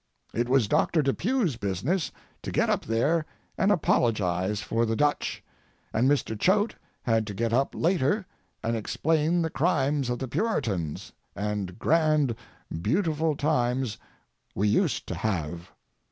[0.33, 2.11] It was Doctor Depew's business
[2.41, 3.23] to get up there
[3.55, 5.43] and apologise for the Dutch,
[5.93, 6.35] and Mr.
[6.35, 8.25] Choate had to get up later
[8.63, 12.35] and explain the crimes of the Puritans, and grand,
[12.81, 13.99] beautiful times
[14.55, 15.69] we used to have.